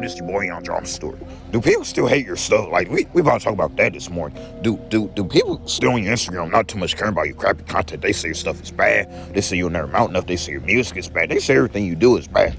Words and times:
this 0.00 0.16
your 0.16 0.26
boy 0.26 0.50
on 0.52 0.62
Drama 0.62 0.86
Story. 0.86 1.18
Do 1.50 1.60
people 1.60 1.84
still 1.84 2.06
hate 2.06 2.26
your 2.26 2.36
stuff? 2.36 2.68
Like 2.70 2.88
we 2.90 3.06
we 3.12 3.20
about 3.20 3.38
to 3.38 3.44
talk 3.44 3.54
about 3.54 3.76
that 3.76 3.92
this 3.92 4.10
morning. 4.10 4.38
Do 4.62 4.76
do 4.88 5.08
do 5.14 5.24
people 5.24 5.66
still 5.66 5.92
on 5.92 6.02
your 6.02 6.14
Instagram 6.14 6.50
not 6.50 6.68
too 6.68 6.78
much 6.78 6.96
caring 6.96 7.12
about 7.12 7.26
your 7.26 7.36
crappy 7.36 7.64
content? 7.64 8.02
They 8.02 8.12
say 8.12 8.28
your 8.28 8.34
stuff 8.34 8.62
is 8.62 8.70
bad. 8.70 9.34
They 9.34 9.40
say 9.40 9.56
you'll 9.56 9.70
never 9.70 9.86
mount 9.88 10.10
enough. 10.10 10.26
They 10.26 10.36
say 10.36 10.52
your 10.52 10.60
music 10.62 10.96
is 10.96 11.08
bad. 11.08 11.30
They 11.30 11.38
say 11.38 11.56
everything 11.56 11.84
you 11.86 11.94
do 11.94 12.16
is 12.16 12.28
bad. 12.28 12.56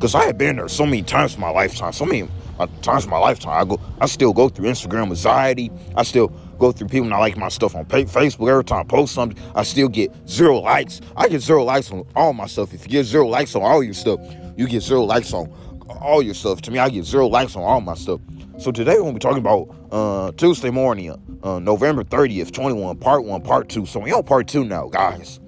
Cause 0.00 0.14
I 0.14 0.24
have 0.24 0.36
been 0.36 0.56
there 0.56 0.68
so 0.68 0.84
many 0.84 1.02
times 1.02 1.34
in 1.34 1.40
my 1.40 1.50
lifetime. 1.50 1.92
So 1.92 2.04
many 2.04 2.28
uh, 2.58 2.66
times 2.82 3.04
in 3.04 3.10
my 3.10 3.18
lifetime. 3.18 3.60
I 3.60 3.64
go 3.64 3.80
I 4.00 4.06
still 4.06 4.32
go 4.32 4.48
through 4.48 4.66
Instagram 4.66 5.08
anxiety. 5.08 5.70
I 5.96 6.02
still 6.02 6.28
go 6.58 6.72
through 6.72 6.88
people 6.88 7.08
not 7.08 7.20
liking 7.20 7.40
my 7.40 7.48
stuff 7.48 7.74
on 7.74 7.84
Facebook. 7.86 8.48
Every 8.48 8.64
time 8.64 8.80
I 8.80 8.84
post 8.84 9.14
something, 9.14 9.38
I 9.54 9.62
still 9.64 9.88
get 9.88 10.12
zero 10.28 10.58
likes. 10.58 11.00
I 11.16 11.28
get 11.28 11.40
zero 11.40 11.64
likes 11.64 11.90
on 11.90 12.06
all 12.14 12.32
my 12.32 12.46
stuff. 12.46 12.72
If 12.72 12.84
you 12.84 12.90
get 12.90 13.04
zero 13.04 13.26
likes 13.26 13.54
on 13.54 13.62
all 13.62 13.82
your 13.82 13.94
stuff, 13.94 14.20
you 14.56 14.68
get 14.68 14.82
zero 14.82 15.02
likes 15.02 15.32
on 15.32 15.52
all 16.00 16.22
your 16.22 16.34
stuff. 16.34 16.62
To 16.62 16.70
me, 16.70 16.78
I 16.78 16.88
get 16.88 17.04
zero 17.04 17.26
likes 17.26 17.56
on 17.56 17.62
all 17.62 17.80
my 17.80 17.94
stuff. 17.94 18.20
So 18.58 18.70
today 18.70 18.94
we're 18.94 19.02
gonna 19.02 19.12
be 19.14 19.18
talking 19.18 19.38
about 19.38 19.74
uh, 19.90 20.32
Tuesday 20.32 20.70
morning, 20.70 21.14
uh, 21.42 21.58
November 21.58 22.04
30th, 22.04 22.52
21, 22.52 22.96
part 22.98 23.24
one, 23.24 23.42
part 23.42 23.68
two. 23.68 23.86
So 23.86 24.00
we 24.00 24.12
on 24.12 24.22
part 24.22 24.46
two 24.46 24.64
now, 24.64 24.88
guys. 24.88 25.40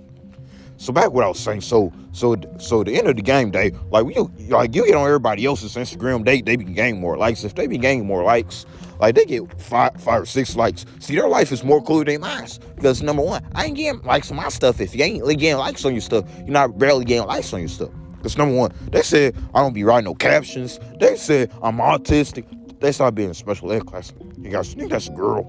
So 0.76 0.92
back 0.92 1.12
what 1.12 1.24
I 1.24 1.28
was 1.28 1.38
saying. 1.38 1.62
So 1.62 1.92
so 2.12 2.36
so 2.58 2.84
the 2.84 2.96
end 2.96 3.08
of 3.08 3.16
the 3.16 3.22
game 3.22 3.50
day, 3.50 3.72
like 3.90 4.04
you 4.14 4.30
like 4.48 4.74
you 4.74 4.84
get 4.84 4.94
on 4.94 5.06
everybody 5.06 5.46
else's 5.46 5.76
Instagram, 5.76 6.24
they 6.24 6.42
they 6.42 6.56
be 6.56 6.64
gaining 6.64 7.00
more 7.00 7.16
likes. 7.16 7.44
If 7.44 7.54
they 7.54 7.66
be 7.66 7.78
gaining 7.78 8.06
more 8.06 8.22
likes, 8.22 8.66
like 8.98 9.14
they 9.14 9.24
get 9.24 9.60
five 9.60 9.92
five 9.98 10.22
or 10.22 10.26
six 10.26 10.56
likes. 10.56 10.84
See, 10.98 11.14
their 11.14 11.28
life 11.28 11.52
is 11.52 11.64
more 11.64 11.82
cool 11.82 12.04
than 12.04 12.20
mine. 12.20 12.48
Because 12.74 13.02
number 13.02 13.22
one, 13.22 13.46
I 13.54 13.66
ain't 13.66 13.76
getting 13.76 14.02
likes 14.02 14.30
on 14.30 14.36
my 14.36 14.48
stuff. 14.48 14.80
If 14.80 14.94
you 14.94 15.04
ain't 15.04 15.26
getting 15.38 15.56
likes 15.56 15.84
on 15.84 15.92
your 15.92 16.02
stuff, 16.02 16.28
you're 16.38 16.48
not 16.48 16.76
barely 16.78 17.04
getting 17.04 17.26
likes 17.26 17.52
on 17.52 17.60
your 17.60 17.68
stuff. 17.68 17.90
Because 18.24 18.38
number 18.38 18.54
one, 18.56 18.72
they 18.90 19.02
said 19.02 19.36
I 19.54 19.60
don't 19.60 19.74
be 19.74 19.84
writing 19.84 20.06
no 20.06 20.14
captions. 20.14 20.80
They 20.98 21.14
said 21.14 21.52
I'm 21.62 21.76
autistic. 21.76 22.80
They 22.80 22.90
started 22.90 23.14
being 23.14 23.28
in 23.28 23.34
special 23.34 23.70
ed 23.70 23.84
class. 23.84 24.14
You 24.38 24.48
guys 24.48 24.72
think 24.72 24.90
that's 24.90 25.08
a 25.08 25.12
girl? 25.12 25.44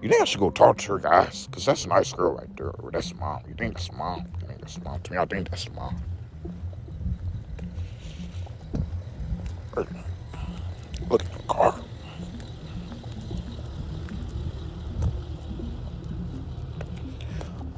You 0.00 0.08
think 0.08 0.22
I 0.22 0.26
should 0.26 0.38
go 0.38 0.50
talk 0.50 0.78
to 0.78 0.92
her, 0.92 0.98
guys? 1.00 1.48
Because 1.48 1.66
that's 1.66 1.86
a 1.86 1.88
nice 1.88 2.12
girl 2.12 2.36
right 2.36 2.56
there. 2.56 2.70
Or 2.70 2.92
that's 2.92 3.12
mom. 3.16 3.42
You 3.48 3.54
think 3.54 3.74
that's 3.74 3.90
mom? 3.92 4.28
You 4.42 4.46
think 4.46 4.60
that's 4.60 4.80
mom? 4.84 5.00
To 5.02 5.12
me, 5.12 5.18
I 5.18 5.24
think 5.24 5.50
that's 5.50 5.68
mom. 5.72 5.96
Look 9.74 11.24
at 11.24 11.32
the 11.32 11.42
car. 11.48 11.80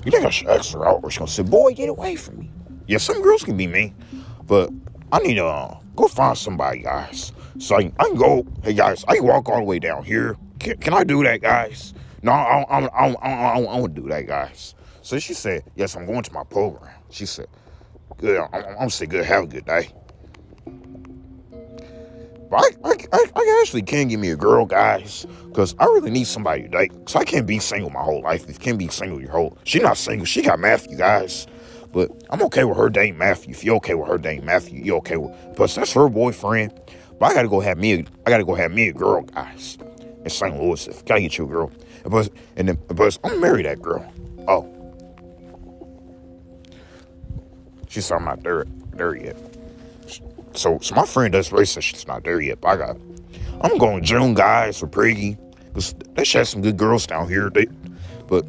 You 0.05 0.11
think 0.11 0.27
I 0.27 0.29
should 0.29 0.49
ask 0.49 0.75
her 0.75 0.87
out? 0.87 1.01
Or 1.03 1.11
she's 1.11 1.21
gonna 1.21 1.31
say, 1.31 1.43
boy, 1.43 1.73
get 1.73 1.89
away 1.89 2.17
from 2.17 2.41
me. 2.41 2.51
Yeah, 2.87 2.99
some 2.99 3.21
girls 3.23 3.43
can 3.43 3.57
be 3.57 3.67
mean, 3.67 3.95
but 4.47 4.71
I 5.13 5.19
need 5.19 5.35
to 5.35 5.47
uh, 5.47 5.79
go 5.97 6.09
find 6.09 6.37
somebody, 6.39 6.81
guys. 6.81 7.33
So 7.59 7.77
I 7.77 7.83
can, 7.83 7.95
I 7.99 8.05
can 8.05 8.17
go, 8.17 8.47
hey 8.63 8.75
guys, 8.75 9.05
I 9.09 9.17
can 9.17 9.25
walk 9.25 9.49
all 9.49 9.59
the 9.59 9.65
way 9.65 9.79
down 9.79 10.05
here. 10.05 10.37
Can, 10.59 10.77
can 10.79 10.95
I 10.95 11.05
do 11.05 11.23
that, 11.25 11.41
guys? 11.41 11.95
No, 12.23 12.33
I 12.33 12.81
don't, 12.81 13.19
I 13.23 13.61
don't 13.61 13.95
do 13.95 14.09
that, 14.09 14.27
guys. 14.27 14.75
So 15.03 15.19
she 15.19 15.35
said, 15.35 15.65
yes, 15.75 15.97
I'm 15.97 16.07
going 16.07 16.23
to 16.23 16.33
my 16.33 16.45
program. 16.45 16.93
She 17.11 17.27
said, 17.27 17.47
good, 18.19 18.41
I'm, 18.53 18.65
I'm 18.81 18.91
say 18.91 19.07
good, 19.07 19.25
have 19.25 19.45
a 19.45 19.47
good 19.47 19.65
day. 19.65 19.91
But 22.51 22.61
I, 22.85 22.91
I, 23.13 23.25
I, 23.35 23.61
actually 23.61 23.83
can 23.83 24.07
give 24.09 24.21
me 24.21 24.31
a 24.31 24.37
girl, 24.37 24.67
guys, 24.67 25.27
because 25.47 25.75
I 25.79 25.85
really 25.87 26.11
need 26.11 26.27
somebody 26.27 26.63
to 26.63 26.69
date. 26.69 26.93
Because 26.93 27.17
I 27.17 27.25
can't 27.25 27.47
be 27.47 27.59
single 27.59 27.91
my 27.91 28.03
whole 28.03 28.23
life. 28.23 28.45
If 28.45 28.51
you 28.51 28.61
can't 28.61 28.79
be 28.79 28.89
single 28.89 29.21
your 29.21 29.31
whole, 29.31 29.59
she 29.65 29.81
not 29.81 29.97
single. 29.97 30.27
She 30.27 30.43
got 30.43 30.61
Matthew, 30.61 30.97
guys. 30.97 31.49
But 31.97 32.11
I'm 32.29 32.43
okay 32.43 32.63
with 32.65 32.77
her 32.77 32.91
dating 32.91 33.17
Matthew. 33.17 33.53
If 33.53 33.65
you're 33.65 33.77
okay 33.77 33.95
with 33.95 34.09
her 34.09 34.19
dating 34.19 34.45
Matthew, 34.45 34.85
you 34.85 34.97
okay 34.97 35.17
with. 35.17 35.35
Plus, 35.57 35.77
that's 35.77 35.95
her 35.95 36.11
boyfriend. 36.11 36.79
But 37.19 37.31
I 37.31 37.33
gotta 37.33 37.49
go 37.49 37.59
have 37.61 37.79
me. 37.79 37.95
A, 37.95 38.05
I 38.27 38.31
gotta 38.31 38.45
go 38.45 38.55
have 38.55 38.71
me 38.71 38.89
a 38.89 38.93
girl, 38.93 39.23
guys. 39.23 39.79
In 40.23 40.29
St. 40.29 40.63
Louis, 40.63 40.89
if 40.89 41.07
gotta 41.07 41.23
get 41.23 41.39
you 41.39 41.47
a 41.47 41.49
girl. 41.49 41.73
And 42.05 42.13
plus, 42.13 42.29
and 42.57 42.69
then, 42.69 42.77
plus, 42.95 43.19
I'm 43.25 43.41
marry 43.41 43.63
that 43.63 43.81
girl. 43.81 44.05
Oh, 44.47 44.71
she's 47.89 48.11
not 48.11 48.43
there, 48.43 48.67
there 48.93 49.17
yet. 49.17 49.39
So, 50.53 50.79
so 50.83 50.95
my 50.95 51.07
friend 51.07 51.33
does 51.33 51.51
race 51.51 51.71
says 51.71 51.85
she's 51.85 52.07
not 52.07 52.25
there 52.25 52.43
yet. 52.43 52.61
But 52.61 52.69
I 52.69 52.77
got. 52.77 52.97
I'm 53.63 53.79
going 53.79 54.05
June, 54.05 54.35
guys, 54.35 54.81
for 54.81 54.87
Priggy. 54.87 55.39
Cause 55.73 55.95
they 56.13 56.27
have 56.39 56.47
some 56.47 56.61
good 56.61 56.77
girls 56.77 57.07
down 57.07 57.27
here. 57.31 57.49
They, 57.49 57.69
but 58.29 58.45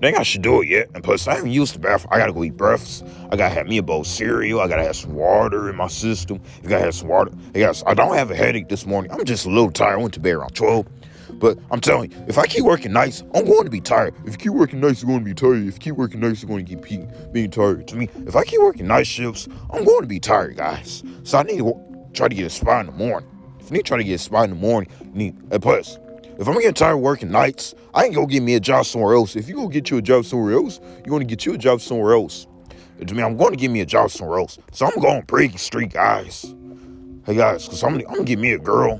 think 0.00 0.18
I 0.18 0.22
should 0.22 0.42
do 0.42 0.62
it 0.62 0.68
yet. 0.68 0.90
And 0.94 1.04
plus, 1.04 1.28
I 1.28 1.34
haven't 1.34 1.50
used 1.50 1.74
the 1.74 1.78
bathroom. 1.78 2.12
I 2.12 2.18
gotta 2.18 2.32
go 2.32 2.42
eat 2.44 2.56
breakfast. 2.56 3.04
I 3.30 3.36
gotta 3.36 3.54
have 3.54 3.66
me 3.66 3.78
a 3.78 3.82
bowl 3.82 4.00
of 4.00 4.06
cereal. 4.06 4.60
I 4.60 4.68
gotta 4.68 4.84
have 4.84 4.96
some 4.96 5.14
water 5.14 5.68
in 5.68 5.76
my 5.76 5.88
system. 5.88 6.40
I 6.64 6.68
gotta 6.68 6.84
have 6.84 6.94
some 6.94 7.08
water. 7.08 7.30
Yes, 7.54 7.82
I 7.86 7.94
don't 7.94 8.14
have 8.14 8.30
a 8.30 8.36
headache 8.36 8.68
this 8.68 8.86
morning. 8.86 9.12
I'm 9.12 9.24
just 9.24 9.46
a 9.46 9.50
little 9.50 9.70
tired. 9.70 9.94
I 9.94 9.96
went 9.96 10.14
to 10.14 10.20
bed 10.20 10.34
around 10.34 10.54
12. 10.54 10.86
But 11.34 11.58
I'm 11.70 11.80
telling 11.80 12.10
you, 12.10 12.24
if 12.28 12.36
I 12.38 12.46
keep 12.46 12.64
working 12.64 12.92
nights, 12.92 13.22
I'm 13.34 13.46
going 13.46 13.64
to 13.64 13.70
be 13.70 13.80
tired. 13.80 14.14
If 14.26 14.32
you 14.32 14.38
keep 14.38 14.52
working 14.52 14.80
nights, 14.80 15.00
you're 15.00 15.08
going 15.08 15.20
to 15.20 15.24
be 15.24 15.32
tired. 15.32 15.66
If 15.66 15.74
you 15.74 15.80
keep 15.80 15.94
working 15.94 16.20
nights, 16.20 16.42
you're 16.42 16.48
going 16.48 16.66
to 16.66 16.76
keep 16.76 17.32
being 17.32 17.50
tired. 17.50 17.88
To 17.88 17.96
me, 17.96 18.08
if 18.26 18.36
I 18.36 18.44
keep 18.44 18.60
working 18.60 18.86
night 18.88 19.06
shifts, 19.06 19.48
I'm 19.70 19.84
going 19.84 20.02
to 20.02 20.06
be 20.06 20.20
tired, 20.20 20.56
guys. 20.56 21.02
So 21.22 21.38
I 21.38 21.44
need 21.44 21.58
to 21.58 21.74
try 22.12 22.28
to 22.28 22.34
get 22.34 22.44
a 22.46 22.50
spot 22.50 22.80
in 22.80 22.86
the 22.86 22.98
morning. 22.98 23.30
If 23.58 23.70
you 23.70 23.72
need 23.72 23.84
to 23.84 23.88
try 23.88 23.96
to 23.96 24.04
get 24.04 24.14
a 24.14 24.18
spot 24.18 24.44
in 24.44 24.50
the 24.50 24.56
morning, 24.56 24.90
you 25.00 25.12
need, 25.14 25.36
and 25.50 25.62
plus, 25.62 25.98
if 26.40 26.48
I'm 26.48 26.54
getting 26.54 26.74
tired 26.74 26.94
of 26.94 27.00
working 27.00 27.30
nights, 27.30 27.74
I 27.94 28.04
can 28.04 28.14
go 28.14 28.26
get 28.26 28.42
me 28.42 28.54
a 28.54 28.60
job 28.60 28.86
somewhere 28.86 29.14
else. 29.14 29.36
If 29.36 29.48
you 29.48 29.54
go 29.54 29.68
get 29.68 29.90
you 29.90 29.98
a 29.98 30.02
job 30.02 30.24
somewhere 30.24 30.54
else, 30.54 30.80
you're 31.04 31.10
going 31.10 31.20
to 31.20 31.26
get 31.26 31.46
you 31.46 31.52
a 31.54 31.58
job 31.58 31.80
somewhere 31.80 32.14
else. 32.14 32.46
And 32.98 33.08
to 33.08 33.14
me, 33.14 33.22
I'm 33.22 33.36
going 33.36 33.50
to 33.50 33.56
get 33.56 33.70
me 33.70 33.80
a 33.80 33.86
job 33.86 34.10
somewhere 34.10 34.40
else. 34.40 34.58
So 34.72 34.86
I'm 34.86 34.98
going 35.00 35.22
break 35.22 35.58
street, 35.58 35.92
guys. 35.92 36.54
Hey 37.26 37.34
guys, 37.34 37.68
cause 37.68 37.84
I'm, 37.84 37.94
I'm 37.94 38.00
gonna 38.00 38.24
get 38.24 38.38
me 38.38 38.52
a 38.52 38.58
girl, 38.58 38.98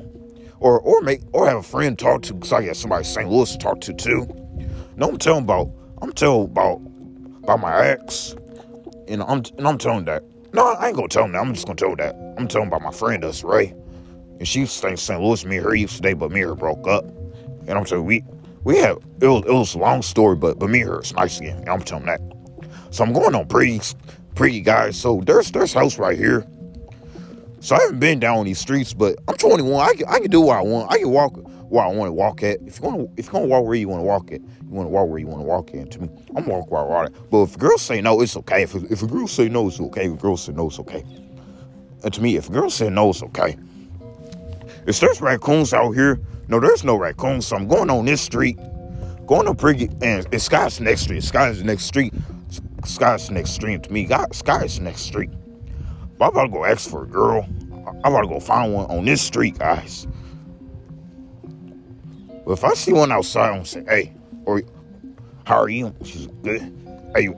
or 0.58 0.78
or 0.78 1.00
make 1.00 1.22
or 1.32 1.48
have 1.48 1.56
a 1.56 1.62
friend 1.62 1.98
talk 1.98 2.20
to, 2.22 2.34
cause 2.34 2.52
I 2.52 2.66
got 2.66 2.76
somebody 2.76 3.00
in 3.00 3.04
St. 3.04 3.30
Louis 3.30 3.50
to 3.52 3.58
talk 3.58 3.80
to 3.80 3.94
too. 3.94 4.28
No, 4.96 5.08
I'm 5.08 5.16
telling 5.16 5.44
about 5.44 5.70
I'm 6.02 6.12
telling 6.12 6.44
about 6.44 6.82
about 7.42 7.60
my 7.60 7.86
ex, 7.86 8.36
and 9.08 9.22
I'm 9.22 9.42
and 9.56 9.66
I'm 9.66 9.78
telling 9.78 10.04
that. 10.04 10.22
No, 10.52 10.66
I 10.66 10.88
ain't 10.88 10.96
gonna 10.96 11.08
tell 11.08 11.24
him 11.24 11.32
that. 11.32 11.40
I'm 11.40 11.54
just 11.54 11.66
gonna 11.66 11.76
tell 11.76 11.96
that. 11.96 12.14
I'm 12.36 12.46
telling 12.46 12.68
about 12.68 12.82
my 12.82 12.92
friend 12.92 13.24
us, 13.24 13.42
Ray. 13.42 13.74
And 14.38 14.46
she 14.46 14.60
used 14.60 14.72
to 14.72 14.78
stay 14.78 14.90
in 14.90 14.96
St. 14.98 15.20
Louis. 15.20 15.44
Me 15.46 15.56
and 15.56 15.64
her 15.64 15.74
used 15.74 15.94
to 15.94 15.96
stay, 15.98 16.12
but 16.12 16.30
me 16.30 16.42
and 16.42 16.50
her 16.50 16.54
broke 16.54 16.86
up. 16.86 17.06
And 17.66 17.78
I'm 17.78 17.84
telling 17.84 18.04
we 18.04 18.24
we 18.64 18.78
have 18.78 18.98
it 19.20 19.26
was, 19.26 19.44
it 19.46 19.52
was 19.52 19.74
a 19.74 19.78
long 19.78 20.02
story, 20.02 20.36
but 20.36 20.58
but 20.58 20.70
me 20.70 20.80
and 20.80 20.90
her 20.90 20.98
it's 20.98 21.12
nice 21.14 21.38
again. 21.38 21.64
I'm 21.68 21.82
telling 21.82 22.06
that. 22.06 22.20
So 22.90 23.04
I'm 23.04 23.12
going 23.12 23.34
on 23.34 23.46
pretty 23.46 23.80
pretty 24.34 24.60
guys. 24.60 24.96
So 24.96 25.22
there's 25.24 25.50
there's 25.52 25.72
house 25.72 25.98
right 25.98 26.16
here. 26.16 26.46
So 27.60 27.76
I 27.76 27.80
haven't 27.80 28.00
been 28.00 28.18
down 28.18 28.46
these 28.46 28.58
streets, 28.58 28.94
but 28.94 29.16
I'm 29.28 29.36
21. 29.36 29.86
I 29.86 29.94
can, 29.94 30.08
I 30.08 30.18
can 30.18 30.30
do 30.30 30.40
what 30.40 30.56
I 30.56 30.62
want. 30.62 30.90
I 30.90 30.98
can 30.98 31.10
walk 31.10 31.36
where 31.70 31.84
I 31.84 31.88
want 31.88 32.08
to 32.08 32.12
walk 32.12 32.42
at. 32.42 32.58
If 32.62 32.80
you 32.80 32.88
want 32.88 32.96
to, 32.96 33.20
if 33.20 33.26
you 33.26 33.32
want 33.32 33.44
to 33.44 33.48
walk 33.48 33.64
where 33.64 33.74
you 33.74 33.88
want 33.88 34.00
to 34.00 34.04
walk 34.04 34.32
at, 34.32 34.40
you 34.40 34.68
want 34.70 34.86
to 34.86 34.90
walk 34.90 35.08
where 35.08 35.18
you 35.18 35.26
want 35.26 35.40
to 35.40 35.44
walk 35.44 35.74
at. 35.74 35.90
To 35.92 36.00
me, 36.00 36.08
I'm 36.34 36.44
gonna 36.44 36.58
walk 36.58 36.70
where 36.70 36.80
I 36.80 36.84
want 36.84 37.08
it. 37.08 37.30
But 37.30 37.42
if 37.42 37.58
girls 37.58 37.82
say 37.82 38.00
no, 38.00 38.20
it's 38.22 38.36
okay. 38.38 38.62
If 38.62 38.74
if 38.74 39.02
a 39.02 39.06
girl 39.06 39.28
say 39.28 39.48
no, 39.48 39.68
it's 39.68 39.78
okay. 39.78 40.06
If 40.06 40.14
a 40.14 40.16
girl 40.16 40.36
say 40.36 40.52
no, 40.52 40.68
it's 40.68 40.78
okay. 40.80 41.04
And 42.02 42.12
to 42.14 42.22
me, 42.22 42.36
if 42.36 42.48
a 42.48 42.52
girl 42.52 42.70
say 42.70 42.88
no, 42.88 43.10
it's 43.10 43.22
okay. 43.22 43.56
If 44.86 44.98
there's 44.98 45.20
raccoons 45.20 45.74
out 45.74 45.92
here, 45.92 46.18
no, 46.50 46.58
there's 46.58 46.82
no 46.82 46.96
raccoons. 46.96 47.46
So 47.46 47.56
I'm 47.56 47.68
going 47.68 47.88
on 47.90 48.04
this 48.04 48.20
street, 48.20 48.58
going 49.26 49.46
on 49.46 49.54
pretty, 49.54 49.88
and 50.02 50.26
it's 50.32 50.44
Sky's 50.44 50.80
next 50.80 51.02
street. 51.02 51.22
Sky's 51.22 51.58
the 51.58 51.64
next 51.64 51.84
street. 51.84 52.12
Sky's 52.84 53.28
the 53.28 53.34
next 53.34 53.52
street 53.52 53.84
to 53.84 53.92
me. 53.92 54.04
God, 54.04 54.34
Sky's 54.34 54.80
next 54.80 55.02
street. 55.02 55.30
But 56.18 56.26
I'm 56.26 56.30
about 56.32 56.42
to 56.42 56.48
go 56.48 56.64
ask 56.64 56.90
for 56.90 57.04
a 57.04 57.06
girl. 57.06 57.48
I'm 57.86 58.12
about 58.12 58.22
to 58.22 58.26
go 58.26 58.40
find 58.40 58.74
one 58.74 58.86
on 58.86 59.04
this 59.04 59.22
street, 59.22 59.58
guys. 59.58 60.08
But 62.44 62.52
if 62.52 62.64
I 62.64 62.74
see 62.74 62.92
one 62.92 63.12
outside, 63.12 63.56
I'm 63.56 63.64
say, 63.64 63.84
hey, 63.84 64.12
or 64.44 64.62
how 65.44 65.60
are 65.60 65.68
you? 65.68 65.94
She's 66.04 66.26
good. 66.42 66.62
Hey, 67.14 67.28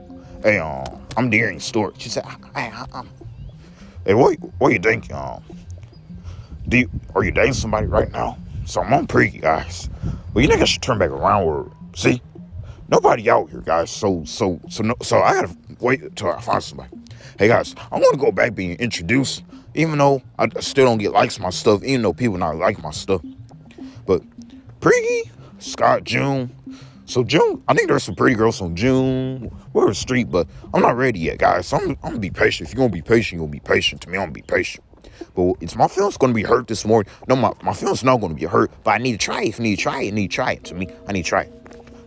hey, 0.41 0.57
um, 0.57 0.85
I'm 1.15 1.29
Darren 1.29 1.61
Stewart. 1.61 2.01
She 2.01 2.09
said, 2.09 2.25
hey, 2.55 2.71
I'm. 2.91 3.07
Hey, 4.05 4.15
what, 4.15 4.37
what 4.57 4.73
you 4.73 4.79
think, 4.79 5.13
um? 5.13 5.43
Do 6.67 6.79
you, 6.79 6.89
are 7.13 7.23
you 7.23 7.31
dating 7.31 7.53
somebody 7.53 7.85
right 7.85 8.11
now? 8.11 8.37
So 8.65 8.81
I'm 8.81 8.93
on 8.93 9.07
pre, 9.07 9.29
guys. 9.29 9.89
Well, 10.33 10.45
you 10.45 10.51
I 10.51 10.63
should 10.63 10.81
turn 10.81 10.97
back 10.97 11.09
around 11.09 11.71
see? 11.95 12.21
Nobody 12.89 13.29
out 13.29 13.49
here, 13.49 13.61
guys. 13.61 13.89
So, 13.89 14.23
so, 14.25 14.59
so, 14.69 14.83
no, 14.83 14.95
so 15.01 15.21
I 15.21 15.33
gotta 15.33 15.55
wait 15.79 16.01
until 16.01 16.31
I 16.31 16.41
find 16.41 16.63
somebody. 16.63 16.89
Hey 17.39 17.47
guys, 17.47 17.75
I 17.91 17.97
want 17.97 18.13
to 18.13 18.19
go 18.19 18.31
back 18.31 18.53
being 18.53 18.75
introduced, 18.77 19.43
even 19.73 19.97
though 19.97 20.21
I 20.37 20.47
still 20.59 20.85
don't 20.85 20.97
get 20.99 21.11
likes 21.11 21.39
my 21.39 21.49
stuff, 21.49 21.83
even 21.83 22.03
though 22.03 22.13
people 22.13 22.37
not 22.37 22.55
like 22.57 22.81
my 22.81 22.91
stuff. 22.91 23.21
But 24.05 24.21
Priggy, 24.79 25.29
Scott, 25.59 26.03
June. 26.03 26.55
So 27.05 27.23
June, 27.23 27.63
I 27.67 27.73
think 27.73 27.89
there's 27.89 28.03
some 28.03 28.15
pretty 28.15 28.35
girls 28.35 28.61
on 28.61 28.75
June. 28.75 29.51
We're 29.73 29.89
a 29.89 29.95
street, 29.95 30.29
but 30.29 30.47
I'm 30.73 30.81
not 30.81 30.95
ready 30.95 31.19
yet, 31.19 31.39
guys. 31.39 31.67
So 31.67 31.77
I'm, 31.77 31.89
I'm 31.89 31.95
gonna 32.01 32.19
be 32.19 32.29
patient. 32.29 32.69
If 32.69 32.75
you're 32.75 32.85
gonna 32.85 32.93
be 32.93 33.01
patient, 33.01 33.39
you're 33.39 33.47
gonna 33.47 33.51
be 33.51 33.59
patient. 33.59 34.01
To 34.01 34.09
me, 34.09 34.17
I'm 34.17 34.25
gonna 34.25 34.31
be 34.33 34.41
patient. 34.41 34.85
But 35.35 35.55
it's 35.61 35.75
my 35.75 35.87
feelings 35.87 36.17
gonna 36.17 36.33
be 36.33 36.43
hurt 36.43 36.67
this 36.67 36.85
morning. 36.85 37.11
No, 37.27 37.35
my, 37.35 37.53
my 37.63 37.73
feelings 37.73 38.03
not 38.03 38.21
gonna 38.21 38.33
be 38.35 38.45
hurt, 38.45 38.71
but 38.83 38.91
I 38.91 38.97
need 38.99 39.13
to 39.13 39.17
try 39.17 39.43
it. 39.43 39.49
If 39.49 39.59
I 39.59 39.63
need 39.63 39.77
to 39.77 39.81
try 39.81 40.01
it, 40.03 40.07
I 40.07 40.11
need 40.11 40.31
to 40.31 40.35
try 40.35 40.51
it. 40.53 40.63
To 40.65 40.75
me, 40.75 40.87
I 41.07 41.11
need 41.13 41.23
to 41.23 41.29
try 41.29 41.43
it. 41.43 41.53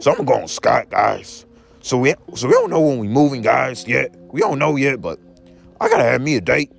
So 0.01 0.11
I'm 0.11 0.19
gonna 0.19 0.29
go 0.29 0.43
on 0.43 0.49
Scott, 0.49 0.91
guys. 0.91 1.47
So 1.83 1.99
we 1.99 2.15
so 2.35 2.49
we 2.49 2.55
don't 2.55 2.71
know 2.71 2.81
when 2.81 2.99
we 2.99 3.09
moving, 3.09 3.43
guys, 3.43 3.87
yet. 3.89 4.15
We 4.33 4.41
don't 4.41 4.59
know 4.59 4.77
yet, 4.77 5.01
but 5.01 5.19
I 5.81 5.89
gotta 5.89 6.05
have 6.05 6.21
me 6.23 6.37
a 6.37 6.41
date. 6.41 6.71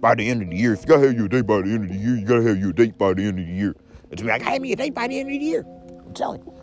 by 0.00 0.14
the 0.14 0.28
end 0.28 0.42
of 0.42 0.50
the 0.50 0.56
year. 0.56 0.74
If 0.74 0.82
you 0.82 0.86
gotta 0.86 1.06
have 1.08 1.16
your 1.16 1.28
date 1.28 1.46
by 1.46 1.62
the 1.62 1.70
end 1.70 1.84
of 1.84 1.90
the 1.90 1.96
year, 1.96 2.16
you 2.16 2.26
gotta 2.26 2.42
have 2.42 2.58
your 2.58 2.72
date 2.72 2.98
by 2.98 3.14
the 3.14 3.22
end 3.24 3.38
of 3.38 3.46
the 3.46 3.52
year. 3.52 3.76
And 4.10 4.18
to 4.18 4.24
me, 4.24 4.32
I 4.32 4.38
gotta 4.38 4.52
have 4.52 4.62
me 4.62 4.72
a 4.72 4.76
date 4.76 4.94
by 4.94 5.08
the 5.08 5.20
end 5.20 5.32
of 5.32 5.38
the 5.38 5.44
year. 5.44 5.64
I'm 6.06 6.14
telling 6.14 6.42
you. 6.44 6.54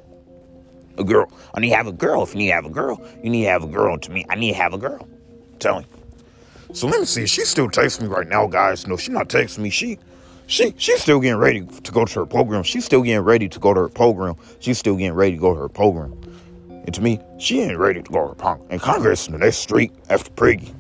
A 0.98 1.04
girl. 1.04 1.32
I 1.54 1.62
need 1.62 1.70
to 1.70 1.76
have 1.78 1.88
a 1.88 1.94
girl. 1.94 2.24
If 2.24 2.34
you 2.34 2.40
need 2.40 2.50
to 2.50 2.56
have 2.56 2.66
a 2.66 2.70
girl, 2.70 3.02
you 3.24 3.30
need 3.30 3.44
to 3.46 3.50
have 3.50 3.64
a 3.64 3.68
girl. 3.68 3.98
To 3.98 4.12
me, 4.12 4.26
I 4.30 4.36
need 4.36 4.52
to 4.52 4.58
have 4.58 4.74
a 4.74 4.78
girl. 4.78 5.08
I'm 5.54 5.60
telling 5.60 5.86
you. 5.86 5.99
So 6.72 6.88
let 6.88 7.00
me 7.00 7.06
see. 7.06 7.26
She 7.26 7.46
still 7.46 7.68
texting 7.68 8.04
me 8.04 8.08
right 8.08 8.28
now, 8.28 8.48
guys. 8.48 8.88
No, 8.88 8.96
she's 8.96 9.10
not 9.10 9.28
texting 9.28 9.60
me. 9.60 9.70
She 9.70 9.98
she 10.46 10.74
she's 10.78 11.02
still 11.02 11.20
getting 11.20 11.38
ready 11.40 11.66
to 11.66 11.92
go 11.92 12.06
to 12.06 12.20
her 12.20 12.26
program. 12.26 12.64
She's 12.64 12.86
still 12.86 13.02
getting 13.02 13.22
ready 13.24 13.50
to 13.50 13.60
go 13.60 13.74
to 13.74 13.82
her 13.82 13.90
program. 13.90 14.36
She's 14.60 14.78
still 14.78 14.96
getting 14.96 15.14
ready 15.14 15.34
to 15.34 15.42
go 15.42 15.54
to 15.54 15.62
her 15.62 15.70
program. 15.70 16.14
And 16.70 16.94
to 16.94 17.02
me, 17.02 17.20
she 17.40 17.62
ain't 17.62 17.78
ready 17.78 18.02
to 18.02 18.12
go 18.12 18.22
to 18.22 18.28
her 18.30 18.36
program. 18.36 18.68
And 18.70 18.82
Congress 18.82 19.28
in 19.28 19.34
the 19.34 19.40
next 19.40 19.58
street 19.58 19.92
after 20.10 20.30
Priggy. 20.32 20.74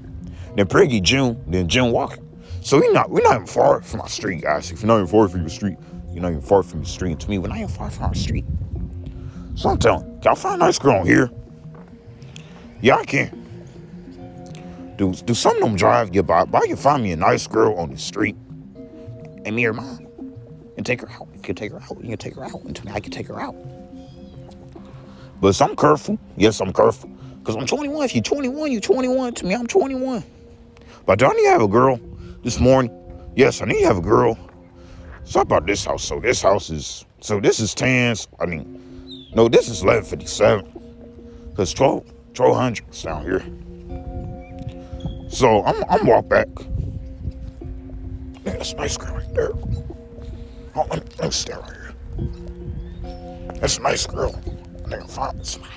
Then 0.55 0.67
Priggy 0.67 1.01
June, 1.01 1.43
then 1.47 1.67
June 1.67 1.91
Walker. 1.91 2.19
So 2.61 2.79
we 2.79 2.91
not 2.91 3.09
we're 3.09 3.21
not 3.21 3.35
even 3.35 3.47
far 3.47 3.81
from 3.81 4.01
our 4.01 4.09
street, 4.09 4.41
guys. 4.41 4.71
If 4.71 4.81
you're 4.81 4.87
not 4.87 4.97
even 4.97 5.07
far 5.07 5.27
from 5.27 5.41
your 5.41 5.49
street, 5.49 5.77
you're 6.11 6.21
not 6.21 6.29
even 6.29 6.41
far 6.41 6.61
from 6.61 6.79
your 6.79 6.87
street. 6.87 7.11
And 7.11 7.21
to 7.21 7.29
me, 7.29 7.37
we're 7.39 7.47
not 7.47 7.57
even 7.57 7.69
far 7.69 7.89
from 7.89 8.05
our 8.05 8.15
street. 8.15 8.45
So 9.55 9.69
I'm 9.69 9.77
telling, 9.77 10.03
can 10.21 10.31
I 10.31 10.35
find 10.35 10.61
a 10.61 10.65
nice 10.65 10.79
girl 10.79 11.03
here? 11.03 11.31
Yeah, 12.81 12.97
I 12.97 13.05
can. 13.05 13.38
Do 14.99 15.13
do 15.13 15.33
some 15.33 15.55
of 15.55 15.61
them 15.61 15.77
drive 15.77 16.13
you 16.13 16.21
by? 16.23 16.41
I 16.41 16.67
can 16.67 16.75
find 16.75 17.01
me 17.01 17.13
a 17.13 17.15
nice 17.15 17.47
girl 17.47 17.75
on 17.75 17.89
the 17.89 17.97
street, 17.97 18.35
and 19.45 19.55
me 19.55 19.65
or 19.65 19.71
mom, 19.71 20.05
and 20.75 20.85
take 20.85 20.99
her 20.99 21.09
out. 21.09 21.29
You 21.33 21.39
can 21.39 21.55
take 21.55 21.71
her 21.71 21.79
out. 21.79 22.03
You 22.03 22.09
can 22.09 22.17
take 22.17 22.35
her 22.35 22.43
out. 22.43 22.61
And 22.61 22.77
I 22.89 22.99
can 22.99 23.09
take 23.09 23.27
her 23.27 23.39
out. 23.39 23.55
But 25.39 25.61
I'm 25.61 25.77
careful. 25.77 26.19
Yes, 26.35 26.59
I'm 26.59 26.73
careful. 26.73 27.09
Because 27.39 27.55
I'm 27.55 27.65
21. 27.65 28.03
If 28.03 28.13
you're 28.13 28.21
21, 28.21 28.73
you're 28.73 28.81
21. 28.81 29.35
To 29.35 29.45
me, 29.45 29.55
I'm 29.55 29.67
21. 29.67 30.21
But 31.05 31.23
I 31.23 31.29
need 31.29 31.43
to 31.43 31.49
have 31.49 31.61
a 31.61 31.67
girl 31.69 31.97
this 32.43 32.59
morning? 32.59 32.91
Yes, 33.37 33.61
I 33.61 33.65
need 33.67 33.79
to 33.79 33.85
have 33.85 33.99
a 33.99 34.01
girl. 34.01 34.37
So 35.23 35.39
about 35.39 35.65
this 35.65 35.85
house. 35.85 36.03
So 36.03 36.19
this 36.19 36.41
house 36.41 36.69
is, 36.69 37.05
so 37.21 37.39
this 37.39 37.61
is 37.61 37.73
10s. 37.73 38.27
I 38.37 38.45
mean, 38.45 39.29
no, 39.33 39.47
this 39.47 39.69
is 39.69 39.81
1157. 39.81 40.65
Because 41.51 41.73
12, 41.73 42.05
1200 42.35 42.93
is 42.93 43.01
down 43.01 43.23
here. 43.23 43.45
So 45.29 45.63
I'm, 45.63 45.83
I'm 45.89 46.05
walk 46.05 46.27
back. 46.27 46.47
That's 48.43 48.73
a 48.73 48.75
nice 48.75 48.97
girl 48.97 49.15
right 49.15 49.33
there. 49.33 49.51
Oh, 50.75 50.87
let 50.89 51.05
me, 51.05 51.11
let 51.19 51.25
me 51.25 51.31
stay 51.31 51.53
right 51.53 51.71
here. 51.71 51.93
That's 53.61 53.77
a 53.77 53.81
nice 53.81 54.07
girl. 54.07 54.35
I 54.85 54.89
think 54.89 55.03
I 55.03 55.07
found 55.07 55.45
somebody. 55.45 55.73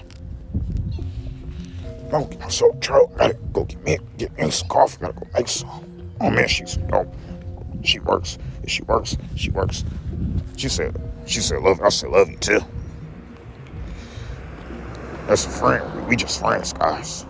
Don't 2.11 2.31
get 2.31 2.41
myself 2.41 2.81
trouble. 2.81 3.15
Gotta 3.17 3.35
go 3.53 3.65
get 3.65 3.85
me, 3.85 3.99
get 4.19 4.37
me 4.39 4.51
some 4.51 4.69
coffee. 4.69 4.99
Gotta 5.01 5.13
go 5.13 5.27
make 5.35 5.49
some. 5.49 6.13
Oh 6.21 6.31
man, 6.31 6.49
she's 6.49 6.77
dope. 6.77 7.15
She 7.83 7.99
works. 8.01 8.39
She 8.67 8.83
works. 8.83 9.17
She 9.37 9.51
works. 9.51 9.85
She 10.57 10.69
said, 10.69 11.01
she 11.27 11.41
said, 11.41 11.61
love. 11.61 11.81
I 11.81 11.89
said, 11.89 12.11
love 12.11 12.31
you 12.31 12.37
too. 12.39 12.61
That's 15.27 15.47
a 15.47 15.51
friend. 15.51 16.07
We 16.07 16.17
just 16.17 16.41
friends, 16.41 16.73
guys. 16.73 17.27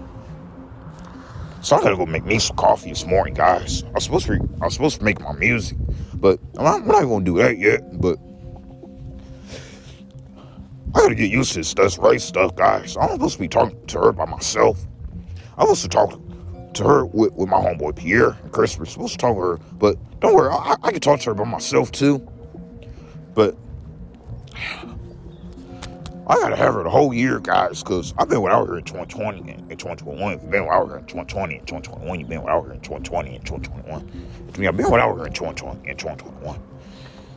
So 1.63 1.77
I 1.77 1.81
gotta 1.81 1.97
go 1.97 2.07
make 2.07 2.25
me 2.25 2.41
some 2.41 2.57
coffee 2.57 2.91
this 2.91 3.07
morning, 3.07 3.35
guys. 3.35 3.85
I 3.85 3.91
was 3.91 4.05
supposed 4.05 4.27
to, 4.27 4.35
I 4.61 4.65
was 4.65 4.75
supposed 4.75 4.99
to 4.99 5.05
make 5.05 5.21
my 5.21 5.33
music, 5.33 5.79
but 6.15 6.41
I'm 6.59 6.65
not, 6.65 6.87
not 6.87 7.03
gonna 7.05 7.25
do 7.25 7.39
that 7.39 7.57
yet. 7.57 8.01
But 8.01 8.19
I 10.93 10.99
gotta 10.99 11.15
get 11.15 11.31
used 11.31 11.53
to 11.53 11.61
this 11.61 11.73
That's 11.73 11.99
right 11.99 12.21
stuff, 12.21 12.57
guys. 12.57 12.97
I'm 12.97 13.11
supposed 13.11 13.35
to 13.35 13.39
be 13.39 13.47
talking 13.47 13.87
to 13.87 13.99
her 14.01 14.13
by 14.13 14.25
myself. 14.25 14.85
I'm 15.57 15.67
supposed 15.67 15.83
to 15.83 15.89
talk 15.89 16.21
to 16.75 16.85
her 16.85 17.07
with, 17.07 17.33
with 17.35 17.49
my 17.49 17.59
homeboy 17.59 17.95
Pierre 17.95 18.31
and 18.43 18.51
Chris. 18.51 18.77
We're 18.77 18.87
supposed 18.87 19.13
to 19.13 19.19
talk 19.19 19.37
to 19.37 19.41
her, 19.41 19.57
but 19.75 19.97
don't 20.19 20.35
worry, 20.35 20.51
I, 20.53 20.75
I 20.83 20.91
can 20.91 21.01
talk 21.01 21.21
to 21.21 21.27
her 21.27 21.35
by 21.35 21.45
myself 21.45 21.93
too. 21.93 22.27
But 23.35 23.57
I 26.27 26.37
gotta 26.37 26.55
have 26.57 26.75
her 26.75 26.85
the 26.85 26.91
whole 26.91 27.13
year, 27.13 27.41
guys, 27.41 27.83
because 27.83 28.15
I've 28.17 28.29
been 28.29 28.43
without 28.43 28.69
her 28.69 28.79
in 28.79 28.85
2020 28.85 29.41
and, 29.51 29.69
2021. 29.71 30.33
If 30.35 30.43
you've 30.43 30.51
been 30.53 30.63
without 30.63 30.89
her 30.89 30.99
in 30.99 31.05
2020 31.07 31.57
and 31.57 31.67
2021, 31.67 32.21
you've 32.21 32.29
been 32.29 32.43
without 32.43 32.65
her 32.65 32.73
in 32.73 32.81
2020 32.81 33.37
and 33.37 33.45
2021. 33.45 34.53
To 34.53 34.61
me, 34.61 34.69
I've 34.69 34.77
been 34.77 34.91
without 34.91 35.19
her 35.19 35.27
in 35.27 35.33
2020 35.33 35.89
and 35.91 35.99
2021. 35.99 36.61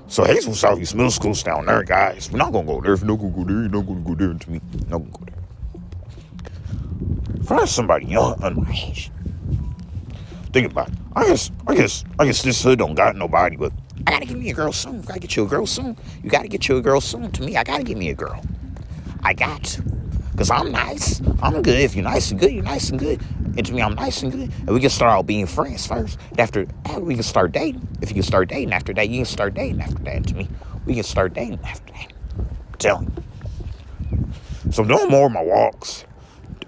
So 0.08 0.24
Hazel 0.24 0.54
Southeast 0.54 0.94
Middle 0.94 1.10
School's 1.10 1.42
down 1.42 1.66
there, 1.66 1.82
guys. 1.84 2.32
We're 2.32 2.38
not 2.38 2.54
gonna 2.54 2.68
go 2.68 2.80
there. 2.80 2.94
If 2.94 3.02
you're 3.02 3.08
not 3.10 3.18
gonna 3.18 3.32
go 3.32 3.44
there, 3.44 3.62
you're 3.62 3.70
not 3.70 3.88
gonna 3.88 4.02
go 4.02 4.14
there 4.14 4.34
to 4.36 4.52
me. 4.52 4.62
You're 4.72 5.00
not 5.00 5.00
gonna 5.00 5.12
go 5.12 5.26
there. 5.26 5.36
Find 7.44 7.68
somebody 7.68 8.06
young 8.06 8.42
under 8.44 8.62
my 8.62 8.72
age. 8.72 9.10
Think 10.54 10.72
about 10.72 10.90
it. 10.90 10.96
I 11.16 11.26
guess 11.26 11.50
I 11.66 11.76
guess 11.76 12.04
I 12.20 12.26
guess 12.26 12.44
this 12.44 12.62
hood 12.62 12.78
don't 12.80 12.94
got 12.94 13.16
nobody, 13.16 13.56
but 13.56 13.74
I 14.06 14.12
gotta 14.12 14.26
get 14.28 14.38
me 14.38 14.52
a 14.52 14.54
girl 14.54 14.72
soon. 14.72 15.00
I 15.00 15.06
gotta 15.06 15.20
get 15.22 15.36
you 15.36 15.46
a 15.46 15.48
girl 15.48 15.66
soon. 15.66 15.98
You 16.24 16.30
gotta 16.30 16.48
get 16.48 16.68
you 16.68 16.78
a 16.78 16.82
girl 16.82 17.02
soon. 17.02 17.32
To 17.32 17.42
me, 17.42 17.58
I 17.58 17.64
gotta 17.64 17.84
get 17.84 17.98
me 17.98 18.10
a 18.12 18.14
girl. 18.14 18.44
I 19.26 19.34
got 19.34 19.64
to. 19.64 19.84
Cause 20.38 20.52
I'm 20.52 20.72
nice. 20.72 21.20
I'm 21.42 21.64
good. 21.64 21.80
If 21.80 21.96
you're 21.96 22.04
nice 22.04 22.30
and 22.30 22.40
good, 22.40 22.52
you're 22.52 22.64
nice 22.64 22.92
and 22.92 23.00
good. 23.00 23.20
And 23.58 23.66
to 23.66 23.74
me, 23.74 23.82
I'm 23.82 23.96
nice 23.96 24.22
and 24.22 24.32
good. 24.32 24.52
And 24.52 24.70
we 24.70 24.80
can 24.80 24.92
start 24.92 25.14
out 25.14 25.26
being 25.26 25.48
friends 25.48 25.88
first. 25.88 26.20
After 26.38 26.66
that, 26.66 27.02
we 27.02 27.16
can 27.16 27.24
start 27.24 27.52
dating. 27.52 27.88
If 28.04 28.10
you 28.10 28.14
can 28.14 28.24
start 28.24 28.50
dating 28.50 28.72
after 28.72 28.94
that, 28.94 29.10
you 29.10 29.18
can 29.18 29.26
start 29.26 29.56
dating 29.56 29.82
after 29.82 29.98
that. 30.04 30.16
And 30.16 30.28
to 30.28 30.36
me, 30.36 30.48
we 30.86 30.94
can 30.94 31.04
start 31.04 31.34
dating 31.34 31.60
after 31.64 31.92
that. 31.94 32.14
Telling 32.78 33.12
you. 33.18 34.72
So 34.72 34.84
I'm 34.84 34.90
doing 34.90 35.10
more 35.10 35.26
of 35.26 35.32
my 35.32 35.42
walks. 35.42 36.06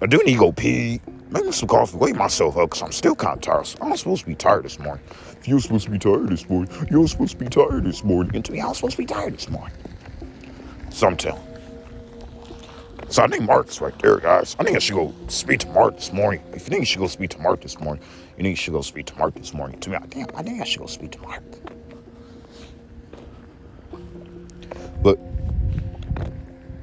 I 0.02 0.06
do 0.06 0.16
need 0.26 0.32
to 0.32 0.38
go 0.40 0.50
pee. 0.50 1.00
Make 1.30 1.44
me 1.44 1.52
some 1.52 1.68
coffee. 1.68 1.96
Wake 1.96 2.16
myself 2.16 2.56
up 2.56 2.70
because 2.70 2.82
I'm 2.82 2.90
still 2.90 3.14
kind 3.14 3.36
of 3.36 3.40
tired. 3.40 3.68
I'm 3.80 3.96
supposed 3.96 4.22
to 4.22 4.26
be 4.26 4.34
tired 4.34 4.64
this 4.64 4.80
morning. 4.80 5.04
If 5.38 5.46
you're 5.46 5.60
supposed 5.60 5.84
to 5.84 5.90
be 5.92 5.98
tired 6.00 6.28
this 6.30 6.48
morning, 6.48 6.74
you're 6.90 7.06
supposed 7.06 7.32
to 7.32 7.38
be 7.38 7.48
tired 7.48 7.84
this 7.84 8.02
morning. 8.02 8.34
And 8.34 8.44
to 8.46 8.50
me, 8.50 8.60
I'm 8.60 8.74
supposed 8.74 8.96
to 8.96 8.98
be 8.98 9.06
tired 9.06 9.34
this 9.34 9.48
morning. 9.48 9.76
So 10.90 11.06
I'm 11.06 11.16
telling 11.16 11.42
so 13.08 13.22
I 13.22 13.28
think 13.28 13.44
Mark's 13.44 13.80
right 13.80 13.98
there, 14.00 14.18
guys. 14.18 14.54
I 14.58 14.64
think 14.64 14.76
I 14.76 14.78
should 14.78 14.94
go 14.94 15.14
speak 15.28 15.60
to 15.60 15.68
Mark 15.68 15.96
this 15.96 16.12
morning. 16.12 16.42
If 16.52 16.62
you 16.62 16.70
think 16.70 16.80
you 16.80 16.86
should 16.86 16.98
go 16.98 17.06
speak 17.06 17.30
to 17.30 17.38
Mark 17.40 17.60
this 17.62 17.80
morning, 17.80 18.02
you 18.36 18.42
think 18.42 18.50
you 18.50 18.56
should 18.56 18.74
go 18.74 18.82
speak 18.82 19.06
to 19.06 19.16
Mark 19.16 19.34
this 19.34 19.54
morning. 19.54 19.80
To 19.80 19.90
me, 19.90 19.96
I 19.96 20.06
think 20.06 20.30
I 20.34 20.42
think 20.42 20.60
I 20.60 20.64
should 20.64 20.80
go 20.80 20.86
speak 20.86 21.12
to 21.12 21.20
Mark. 21.20 21.42
But 25.02 25.18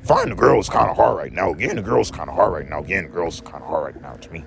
finding 0.04 0.36
the 0.36 0.42
girl 0.42 0.60
is 0.60 0.70
kind 0.70 0.90
of 0.90 0.96
hard 0.96 1.18
right 1.18 1.32
now. 1.32 1.54
Getting 1.54 1.76
the 1.76 1.82
girl 1.82 2.02
is 2.02 2.12
kind 2.12 2.30
of 2.30 2.36
hard 2.36 2.54
right 2.54 2.70
now. 2.70 2.82
Getting 2.82 3.10
the 3.10 3.14
girl 3.14 3.28
is 3.28 3.42
kind 3.42 3.62
of 3.62 3.70
hard 3.70 3.94
right 3.94 4.02
now 4.02 4.14
to 4.14 4.32
me. 4.32 4.44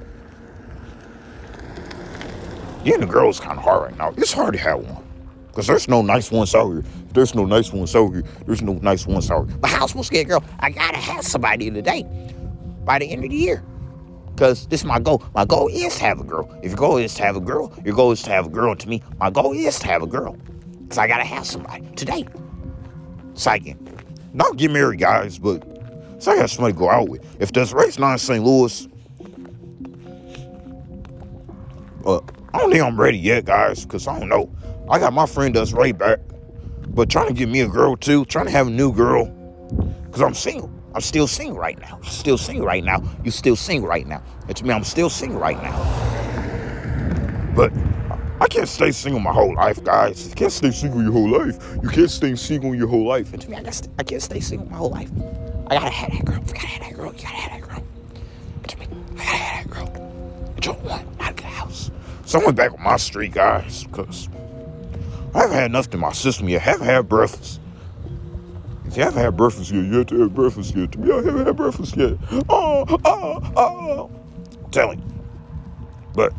Getting 2.84 3.00
the 3.00 3.06
girl 3.06 3.28
is 3.28 3.38
kind 3.38 3.58
of 3.58 3.64
hard 3.64 3.82
right 3.82 3.98
now. 3.98 4.12
It's 4.16 4.32
hard 4.32 4.54
to 4.54 4.58
have 4.60 4.80
one. 4.80 5.04
Because 5.48 5.66
there's 5.66 5.88
no 5.88 6.02
nice 6.02 6.30
ones 6.30 6.54
out 6.54 6.70
here. 6.70 6.84
There's 7.12 7.34
no 7.34 7.44
nice 7.44 7.72
ones 7.72 7.94
out 7.96 8.12
here. 8.12 8.22
There's 8.46 8.62
no 8.62 8.74
nice 8.74 9.06
ones 9.06 9.30
out 9.30 9.48
here. 9.48 9.58
But 9.58 9.70
how 9.70 9.86
supposed 9.86 10.08
to 10.08 10.14
get 10.14 10.26
a 10.26 10.28
girl? 10.28 10.44
I 10.60 10.70
gotta 10.70 10.98
have 10.98 11.24
somebody 11.24 11.70
today 11.70 12.06
by 12.84 12.98
the 12.98 13.10
end 13.10 13.24
of 13.24 13.30
the 13.30 13.36
year. 13.36 13.62
Because 14.34 14.66
this 14.68 14.82
is 14.82 14.84
my 14.84 15.00
goal. 15.00 15.22
My 15.34 15.44
goal 15.44 15.68
is 15.68 15.96
to 15.96 16.04
have 16.04 16.20
a 16.20 16.24
girl. 16.24 16.48
If 16.62 16.70
your 16.70 16.76
goal 16.76 16.98
is 16.98 17.14
to 17.14 17.22
have 17.22 17.36
a 17.36 17.40
girl, 17.40 17.72
your 17.84 17.94
goal 17.94 18.12
is 18.12 18.22
to 18.22 18.30
have 18.30 18.46
a 18.46 18.50
girl 18.50 18.76
to 18.76 18.88
me. 18.88 19.02
My 19.18 19.30
goal 19.30 19.52
is 19.52 19.78
to 19.80 19.86
have 19.88 20.02
a 20.02 20.06
girl. 20.06 20.36
Because 20.82 20.98
I 20.98 21.08
gotta 21.08 21.24
have 21.24 21.44
somebody 21.44 21.84
today. 21.96 22.24
Can 23.42 23.78
not 24.32 24.56
get 24.56 24.70
married, 24.70 25.00
guys, 25.00 25.38
but 25.38 25.64
so 26.18 26.32
I 26.32 26.36
got 26.36 26.50
somebody 26.50 26.72
to 26.74 26.78
go 26.78 26.90
out 26.90 27.08
with. 27.08 27.24
If 27.40 27.52
there's 27.52 27.72
race 27.72 27.98
not 27.98 28.12
in 28.12 28.18
St. 28.18 28.44
Louis, 28.44 28.88
uh, 32.04 32.20
I 32.52 32.58
don't 32.58 32.70
think 32.70 32.82
I'm 32.82 33.00
ready 33.00 33.18
yet, 33.18 33.44
guys, 33.44 33.84
because 33.84 34.06
I 34.06 34.18
don't 34.18 34.28
know. 34.28 34.50
I 34.90 34.98
got 34.98 35.12
my 35.12 35.26
friend 35.26 35.54
that's 35.54 35.72
right 35.72 35.96
back. 35.96 36.18
But 36.98 37.08
trying 37.08 37.28
to 37.28 37.32
get 37.32 37.48
me 37.48 37.60
a 37.60 37.68
girl 37.68 37.94
too, 37.94 38.24
trying 38.24 38.46
to 38.46 38.50
have 38.50 38.66
a 38.66 38.70
new 38.70 38.92
girl, 38.92 39.26
because 40.06 40.20
I'm 40.20 40.34
single. 40.34 40.68
I'm 40.96 41.00
still 41.00 41.28
single 41.28 41.56
right 41.56 41.78
now. 41.78 42.00
Still 42.02 42.36
single 42.36 42.66
right 42.66 42.82
now. 42.82 43.00
You 43.22 43.30
still 43.30 43.54
single 43.54 43.88
right 43.88 44.04
now. 44.04 44.20
It's 44.48 44.64
me, 44.64 44.74
I'm 44.74 44.82
still 44.82 45.08
single 45.08 45.38
right 45.38 45.62
now. 45.62 47.52
But 47.54 47.72
I 48.40 48.48
can't 48.48 48.66
stay 48.66 48.90
single 48.90 49.20
my 49.20 49.32
whole 49.32 49.54
life, 49.54 49.84
guys. 49.84 50.28
You 50.28 50.34
can't 50.34 50.50
stay 50.50 50.72
single 50.72 51.00
your 51.00 51.12
whole 51.12 51.30
life. 51.30 51.76
You 51.80 51.88
can't 51.88 52.10
stay 52.10 52.34
single 52.34 52.74
your 52.74 52.88
whole 52.88 53.06
life. 53.06 53.32
And 53.32 53.40
to 53.42 53.48
me, 53.48 53.56
I, 53.58 53.62
got 53.62 53.88
I 54.00 54.02
can't 54.02 54.20
stay 54.20 54.40
single 54.40 54.68
my 54.68 54.78
whole 54.78 54.90
life. 54.90 55.12
I 55.68 55.76
gotta 55.76 55.90
have 55.90 56.10
that 56.10 56.24
girl. 56.24 56.34
I 56.34 56.52
gotta 56.52 56.66
have 56.66 56.80
that 56.82 56.94
girl. 56.96 57.12
You 57.14 57.22
gotta 57.22 57.26
have 57.28 57.60
that 57.60 57.68
girl. 57.68 57.84
And 58.56 58.68
to 58.70 58.76
me, 58.76 58.86
I 59.12 59.14
gotta 59.18 59.22
have 59.22 59.70
that 59.70 59.72
girl. 59.72 60.54
Don't 60.58 60.82
want 60.82 61.06
out 61.20 61.30
of 61.30 61.36
the 61.36 61.42
house. 61.44 61.92
So 62.24 62.40
I 62.40 62.44
went 62.44 62.56
back 62.56 62.72
on 62.72 62.82
my 62.82 62.96
street, 62.96 63.34
guys, 63.34 63.84
because 63.84 64.28
I 65.38 65.42
haven't 65.42 65.56
had 65.56 65.70
nothing 65.70 65.92
in 65.92 66.00
my 66.00 66.12
system 66.12 66.48
yet. 66.48 66.62
I 66.62 66.64
haven't 66.64 66.86
had 66.86 67.08
breakfast. 67.08 67.60
If 68.86 68.96
you 68.96 69.04
haven't 69.04 69.22
had 69.22 69.36
breakfast 69.36 69.70
yet, 69.70 69.84
you 69.84 69.98
have 69.98 70.06
to 70.08 70.20
have 70.22 70.34
breakfast 70.34 70.74
yet. 70.74 70.90
To 70.90 70.98
me, 70.98 71.12
I 71.12 71.16
haven't 71.18 71.46
had 71.46 71.56
breakfast 71.56 71.96
yet. 71.96 72.14
Oh, 72.48 72.84
oh, 73.04 73.52
oh. 73.56 74.10
I'm 74.64 74.70
telling 74.72 74.98
you. 74.98 75.04
But 76.12 76.32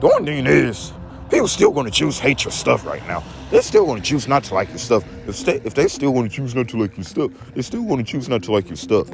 the 0.00 0.08
only 0.08 0.34
thing 0.34 0.46
is, 0.46 0.92
people 1.28 1.48
still 1.48 1.72
going 1.72 1.86
to 1.86 1.90
choose 1.90 2.20
hate 2.20 2.44
your 2.44 2.52
stuff 2.52 2.86
right 2.86 3.04
now. 3.08 3.24
They're 3.50 3.60
still 3.60 3.86
going 3.86 4.00
to 4.00 4.08
choose 4.08 4.28
not 4.28 4.44
to 4.44 4.54
like 4.54 4.68
your 4.68 4.78
stuff. 4.78 5.04
If 5.26 5.44
they, 5.44 5.56
if 5.64 5.74
they 5.74 5.88
still 5.88 6.14
want 6.14 6.30
to 6.30 6.36
choose 6.36 6.54
not 6.54 6.68
to 6.68 6.76
like 6.76 6.96
your 6.96 7.02
stuff, 7.02 7.32
they 7.54 7.62
still 7.62 7.82
going 7.82 8.04
to 8.04 8.08
choose 8.08 8.28
not 8.28 8.44
to 8.44 8.52
like 8.52 8.68
your 8.68 8.76
stuff. 8.76 9.10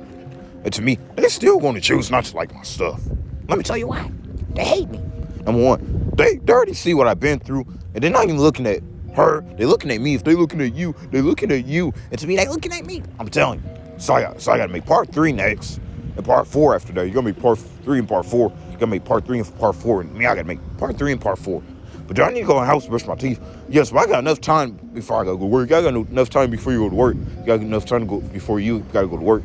And 0.64 0.72
to 0.74 0.82
me, 0.82 0.98
they 1.16 1.28
still 1.28 1.58
going 1.58 1.76
to 1.76 1.80
choose 1.80 2.10
not 2.10 2.26
to 2.26 2.36
like 2.36 2.54
my 2.54 2.62
stuff. 2.62 3.00
Let 3.48 3.56
me 3.56 3.64
tell 3.64 3.78
you 3.78 3.86
why. 3.86 4.10
They 4.50 4.64
hate 4.64 4.90
me. 4.90 5.00
Number 5.44 5.62
one, 5.62 6.12
they, 6.16 6.36
they 6.36 6.52
already 6.52 6.74
see 6.74 6.94
what 6.94 7.06
I've 7.06 7.20
been 7.20 7.38
through, 7.38 7.66
and 7.94 8.02
they're 8.02 8.10
not 8.10 8.24
even 8.24 8.38
looking 8.38 8.66
at 8.66 8.82
her. 9.14 9.42
They're 9.56 9.66
looking 9.66 9.90
at 9.90 10.00
me. 10.00 10.14
If 10.14 10.24
they're 10.24 10.34
looking 10.34 10.60
at 10.60 10.74
you, 10.74 10.94
they're 11.10 11.22
looking 11.22 11.50
at 11.52 11.66
you. 11.66 11.92
And 12.10 12.18
to 12.18 12.26
me, 12.26 12.36
they're 12.36 12.48
looking 12.48 12.72
at 12.72 12.86
me. 12.86 13.02
I'm 13.18 13.28
telling 13.28 13.62
you. 13.62 13.98
So 13.98 14.14
I 14.14 14.22
got, 14.22 14.40
so 14.40 14.52
I 14.52 14.56
got 14.56 14.66
to 14.66 14.72
make 14.72 14.86
part 14.86 15.12
three 15.12 15.32
next, 15.32 15.80
and 16.16 16.24
part 16.24 16.46
four 16.46 16.74
after 16.74 16.92
that. 16.94 17.04
You're 17.04 17.14
gonna 17.14 17.28
make 17.28 17.40
part 17.40 17.58
three 17.58 17.98
and 17.98 18.08
part 18.08 18.26
four. 18.26 18.52
You're 18.70 18.78
gonna 18.78 18.90
make 18.90 19.04
part 19.04 19.26
three 19.26 19.38
and 19.38 19.58
part 19.58 19.76
four. 19.76 20.00
And 20.00 20.14
me, 20.14 20.26
I 20.26 20.34
gotta 20.34 20.46
make 20.46 20.60
part 20.78 20.98
three 20.98 21.12
and 21.12 21.20
part 21.20 21.38
four. 21.38 21.62
But 22.06 22.16
do 22.16 22.22
I 22.22 22.30
need 22.32 22.40
to 22.40 22.46
go 22.46 22.58
in 22.58 22.62
the 22.62 22.66
house 22.66 22.82
and 22.82 22.90
brush 22.90 23.06
my 23.06 23.14
teeth? 23.14 23.40
Yes, 23.68 23.90
but 23.90 24.00
I 24.00 24.06
got 24.06 24.18
enough 24.18 24.40
time 24.40 24.72
before 24.92 25.20
I 25.20 25.24
gotta 25.24 25.36
go 25.36 25.42
to 25.42 25.46
work. 25.46 25.72
I 25.72 25.82
got 25.82 25.94
enough 25.94 26.30
time 26.30 26.50
before 26.50 26.72
you 26.72 26.80
go 26.80 26.90
to 26.90 26.94
work. 26.94 27.16
You 27.16 27.46
got 27.46 27.60
enough 27.60 27.86
time 27.86 28.00
to 28.00 28.06
go 28.06 28.20
before 28.20 28.60
you 28.60 28.80
gotta 28.92 29.06
go 29.06 29.16
to 29.16 29.22
work. 29.22 29.42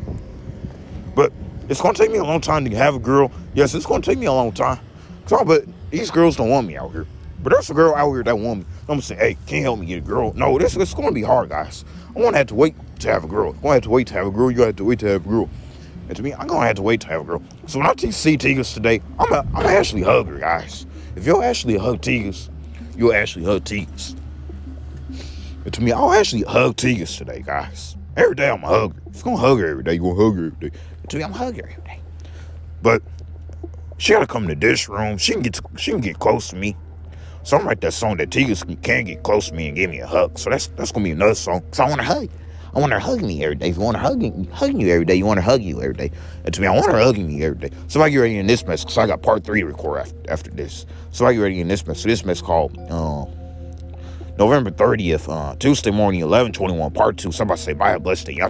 But 1.15 1.31
it's 1.69 1.81
gonna 1.81 1.93
take 1.93 2.11
me 2.11 2.17
a 2.17 2.23
long 2.23 2.41
time 2.41 2.65
to 2.65 2.75
have 2.75 2.95
a 2.95 2.99
girl. 2.99 3.31
Yes, 3.53 3.73
it's 3.73 3.85
gonna 3.85 4.01
take 4.01 4.17
me 4.17 4.25
a 4.25 4.33
long 4.33 4.51
time. 4.51 4.79
So, 5.27 5.43
but 5.43 5.65
these 5.89 6.11
girls 6.11 6.35
don't 6.35 6.49
want 6.49 6.67
me 6.67 6.77
out 6.77 6.91
here. 6.91 7.05
But 7.43 7.53
there's 7.53 7.69
a 7.69 7.73
girl 7.73 7.93
out 7.95 8.11
here 8.11 8.23
that 8.23 8.37
want 8.37 8.59
me. 8.59 8.65
I'm 8.81 8.87
gonna 8.87 9.01
say, 9.01 9.15
hey, 9.15 9.37
can 9.45 9.57
you 9.57 9.63
help 9.63 9.79
me 9.79 9.85
get 9.85 9.99
a 9.99 10.01
girl? 10.01 10.33
No, 10.33 10.57
this 10.57 10.75
it's 10.75 10.93
gonna 10.93 11.11
be 11.11 11.21
hard, 11.21 11.49
guys. 11.49 11.85
I'm 12.15 12.21
gonna 12.21 12.37
have 12.37 12.47
to 12.47 12.55
wait 12.55 12.75
to 12.99 13.11
have 13.11 13.23
a 13.23 13.27
girl. 13.27 13.51
I'm 13.51 13.61
gonna 13.61 13.75
have 13.75 13.83
to 13.83 13.89
wait 13.89 14.07
to 14.07 14.13
have 14.15 14.27
a 14.27 14.31
girl. 14.31 14.51
You 14.51 14.61
have 14.63 14.75
to 14.77 14.83
wait 14.83 14.99
to 14.99 15.07
have 15.07 15.25
a 15.25 15.29
girl. 15.29 15.49
And 16.07 16.15
to 16.15 16.23
me, 16.23 16.33
I'm 16.33 16.47
gonna 16.47 16.65
have 16.65 16.77
to 16.77 16.81
wait 16.81 17.01
to 17.01 17.07
have 17.07 17.21
a 17.21 17.23
girl. 17.23 17.43
So 17.67 17.79
when 17.79 17.87
I 17.87 17.95
see 17.95 18.37
Tigers 18.37 18.73
today, 18.73 19.01
I'm 19.19 19.31
a, 19.31 19.45
I'm 19.53 19.65
actually 19.65 20.01
hug 20.01 20.27
her, 20.27 20.39
guys. 20.39 20.85
If 21.15 21.25
you'll 21.25 21.43
actually 21.43 21.77
hug 21.77 22.01
Tigers, 22.01 22.49
you'll 22.95 23.13
actually 23.13 23.45
hug 23.45 23.63
Tigers. 23.65 24.15
And 25.65 25.73
to 25.73 25.81
me, 25.81 25.91
I'll 25.91 26.13
actually 26.13 26.43
hug 26.43 26.77
Tigers 26.77 27.15
today, 27.17 27.43
guys. 27.45 27.97
Every 28.15 28.35
day 28.35 28.49
I'm 28.49 28.63
a 28.63 28.67
hugger. 28.67 28.95
If 29.07 29.15
you're 29.15 29.23
gonna 29.23 29.37
hug 29.37 29.59
her 29.59 29.67
every 29.67 29.83
day, 29.83 29.93
you're 29.93 30.03
gonna 30.03 30.23
hug 30.23 30.37
her 30.37 30.47
every 30.47 30.69
day. 30.69 30.79
And 31.01 31.09
to 31.11 31.17
me, 31.17 31.23
I'm 31.23 31.33
a 31.33 31.37
hugger 31.37 31.69
every 31.69 31.83
day. 31.83 31.99
But 32.81 33.03
she 33.97 34.13
gotta 34.13 34.27
come 34.27 34.47
to 34.47 34.55
this 34.55 34.87
room. 34.89 35.17
She 35.17 35.33
can 35.33 35.41
get 35.41 35.53
to, 35.55 35.63
she 35.77 35.91
can 35.91 36.01
get 36.01 36.19
close 36.19 36.49
to 36.49 36.55
me. 36.55 36.75
So 37.43 37.57
I'm 37.57 37.65
write 37.67 37.81
that 37.81 37.93
song 37.93 38.17
that 38.17 38.29
Tigers 38.29 38.63
can 38.63 39.05
get 39.05 39.23
close 39.23 39.49
to 39.49 39.55
me 39.55 39.67
and 39.67 39.77
give 39.77 39.89
me 39.89 39.99
a 39.99 40.07
hug. 40.07 40.37
So 40.37 40.49
that's 40.49 40.67
that's 40.67 40.91
gonna 40.91 41.05
be 41.05 41.11
another 41.11 41.35
song. 41.35 41.61
Cause 41.71 41.79
I 41.79 41.87
want 41.87 42.01
to 42.01 42.05
hug. 42.05 42.29
I 42.75 42.79
want 42.79 42.93
her 42.93 42.99
hugging 42.99 43.25
me 43.25 43.43
every 43.43 43.55
day. 43.55 43.69
If 43.69 43.77
you 43.77 43.81
want 43.81 43.97
her 43.97 44.03
hugging, 44.03 44.45
hugging 44.51 44.79
you 44.79 44.89
every 44.89 45.05
day, 45.05 45.15
you 45.15 45.25
want 45.25 45.39
her 45.39 45.43
hugging 45.43 45.67
you 45.67 45.81
every 45.81 45.95
day. 45.95 46.11
And 46.43 46.53
to 46.53 46.61
me, 46.61 46.67
I 46.67 46.71
want 46.71 46.91
her 46.91 46.99
hugging 46.99 47.27
me 47.27 47.43
every 47.43 47.57
day. 47.57 47.75
So 47.87 48.01
I 48.03 48.09
get 48.09 48.17
ready 48.17 48.37
in 48.37 48.45
this 48.45 48.65
mess, 48.67 48.83
because 48.83 48.99
I 48.99 49.07
got 49.07 49.23
part 49.23 49.43
three 49.43 49.61
to 49.61 49.65
record 49.65 50.01
after, 50.01 50.29
after 50.29 50.51
this. 50.51 50.85
So 51.11 51.25
I 51.25 51.33
get 51.33 51.39
ready 51.39 51.59
in 51.59 51.69
this 51.69 51.87
mess. 51.87 52.01
So 52.01 52.09
this 52.09 52.23
mess 52.23 52.39
called 52.39 52.77
uh, 52.89 53.25
November 54.37 54.69
30th, 54.69 55.27
uh, 55.27 55.55
Tuesday 55.55 55.89
morning, 55.89 56.21
1121, 56.21 56.91
part 56.91 57.17
two. 57.17 57.31
Somebody 57.31 57.59
say, 57.59 57.73
bye, 57.73 57.97
blessed 57.97 58.27
day. 58.27 58.33
Y'all 58.33 58.49